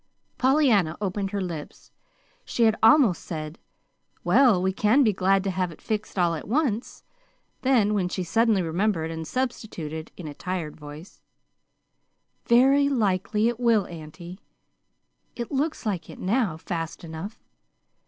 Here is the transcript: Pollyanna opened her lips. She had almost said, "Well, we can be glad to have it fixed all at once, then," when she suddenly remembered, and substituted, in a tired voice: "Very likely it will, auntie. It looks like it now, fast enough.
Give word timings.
Pollyanna 0.39 0.97
opened 0.99 1.29
her 1.29 1.43
lips. 1.43 1.91
She 2.43 2.63
had 2.63 2.75
almost 2.81 3.21
said, 3.23 3.59
"Well, 4.23 4.59
we 4.59 4.73
can 4.73 5.03
be 5.03 5.13
glad 5.13 5.43
to 5.43 5.51
have 5.51 5.71
it 5.71 5.79
fixed 5.79 6.17
all 6.17 6.33
at 6.33 6.47
once, 6.47 7.03
then," 7.61 7.93
when 7.93 8.09
she 8.09 8.23
suddenly 8.23 8.63
remembered, 8.63 9.11
and 9.11 9.27
substituted, 9.27 10.11
in 10.17 10.27
a 10.27 10.33
tired 10.33 10.75
voice: 10.75 11.21
"Very 12.47 12.89
likely 12.89 13.47
it 13.47 13.59
will, 13.59 13.85
auntie. 13.85 14.39
It 15.35 15.51
looks 15.51 15.85
like 15.85 16.09
it 16.09 16.17
now, 16.17 16.57
fast 16.57 17.03
enough. 17.03 17.39